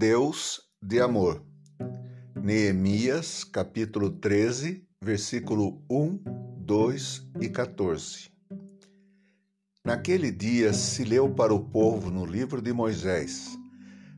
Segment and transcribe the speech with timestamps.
[0.00, 1.44] Deus de amor.
[2.34, 6.20] Neemias, capítulo 13, versículo 1,
[6.56, 8.30] 2 e 14.
[9.84, 13.58] Naquele dia se leu para o povo no livro de Moisés.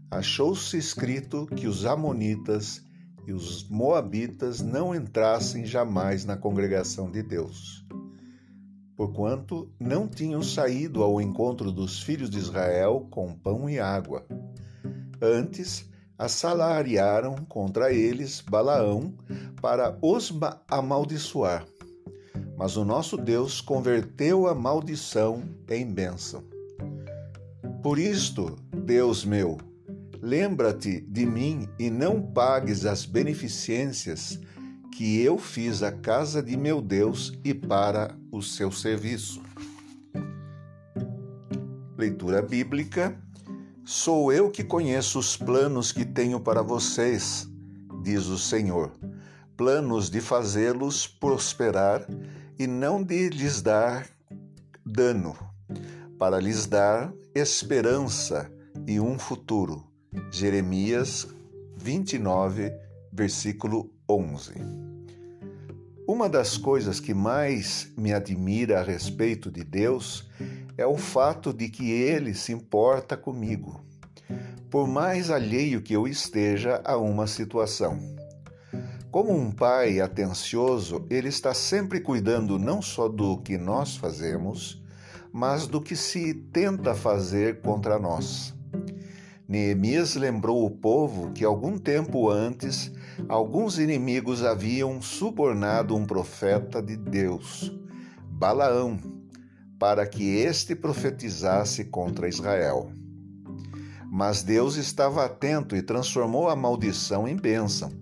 [0.09, 2.81] Achou-se escrito que os amonitas
[3.27, 7.85] e os moabitas não entrassem jamais na congregação de Deus
[9.03, 14.25] porquanto não tinham saído ao encontro dos filhos de Israel com pão e água.
[15.23, 19.15] Antes, assalariaram contra eles Balaão
[19.61, 20.33] para os
[20.69, 21.65] amaldiçoar.
[22.57, 26.43] Mas o nosso Deus converteu a maldição em bênção.
[27.83, 29.59] Por isto, Deus meu,
[30.21, 34.39] lembra-te de mim e não pagues as beneficências
[34.93, 39.43] que eu fiz à casa de meu Deus e para o seu serviço.
[41.97, 43.19] Leitura bíblica.
[43.85, 47.49] Sou eu que conheço os planos que tenho para vocês,
[48.01, 48.93] diz o Senhor.
[49.57, 52.07] Planos de fazê-los prosperar
[52.57, 54.09] e não de lhes dar
[54.87, 55.37] dano,
[56.17, 58.49] para lhes dar esperança
[58.87, 59.85] e um futuro.
[60.31, 61.27] Jeremias
[61.77, 62.73] 29,
[63.13, 64.55] versículo 11.
[66.07, 70.29] Uma das coisas que mais me admira a respeito de Deus
[70.77, 73.81] é o fato de que Ele se importa comigo,
[74.71, 77.99] por mais alheio que eu esteja a uma situação.
[79.11, 84.83] Como um pai atencioso, ele está sempre cuidando não só do que nós fazemos,
[85.31, 88.55] mas do que se tenta fazer contra nós.
[89.47, 92.91] Neemias lembrou o povo que algum tempo antes
[93.29, 97.71] alguns inimigos haviam subornado um profeta de Deus,
[98.31, 98.99] Balaão,
[99.83, 102.93] para que este profetizasse contra Israel.
[104.09, 107.93] Mas Deus estava atento e transformou a maldição em bênção.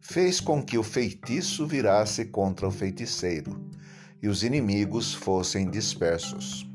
[0.00, 3.68] Fez com que o feitiço virasse contra o feiticeiro
[4.22, 6.66] e os inimigos fossem dispersos.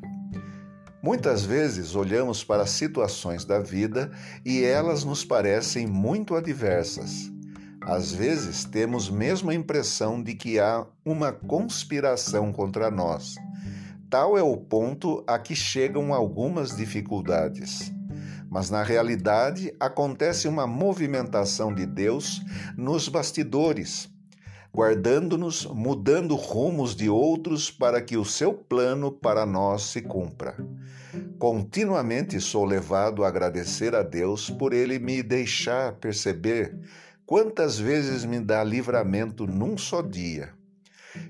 [1.02, 4.12] Muitas vezes olhamos para situações da vida
[4.46, 7.32] e elas nos parecem muito adversas.
[7.82, 13.34] Às vezes temos mesmo a impressão de que há uma conspiração contra nós.
[14.18, 17.92] Tal é o ponto a que chegam algumas dificuldades.
[18.50, 22.42] Mas na realidade acontece uma movimentação de Deus
[22.78, 24.10] nos bastidores
[24.74, 30.56] guardando-nos, mudando rumos de outros para que o seu plano para nós se cumpra.
[31.38, 36.74] Continuamente sou levado a agradecer a Deus por ele me deixar perceber
[37.26, 40.54] quantas vezes me dá livramento num só dia.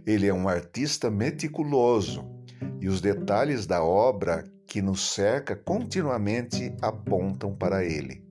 [0.05, 2.44] Ele é um artista meticuloso
[2.79, 8.23] e os detalhes da obra que nos cerca continuamente apontam para ele.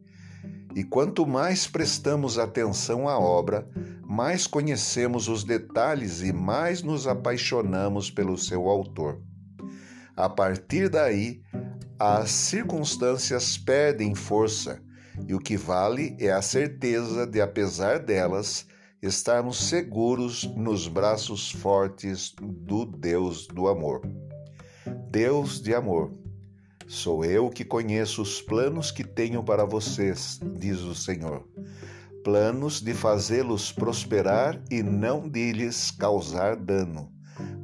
[0.75, 3.69] E quanto mais prestamos atenção à obra,
[4.03, 9.21] mais conhecemos os detalhes e mais nos apaixonamos pelo seu autor.
[10.17, 11.43] A partir daí,
[11.99, 14.83] as circunstâncias perdem força
[15.29, 18.67] e o que vale é a certeza de, apesar delas,
[19.07, 24.03] estarmos seguros nos braços fortes do Deus do amor.
[25.11, 26.13] Deus de amor
[26.87, 31.49] Sou eu que conheço os planos que tenho para vocês, diz o Senhor.
[32.23, 37.11] Planos de fazê-los prosperar e não de lhes causar dano,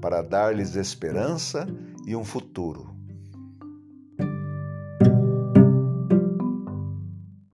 [0.00, 1.66] para dar-lhes esperança
[2.06, 2.96] e um futuro.